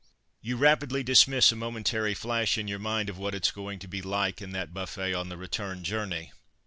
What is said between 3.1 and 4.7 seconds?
what it's going to be like in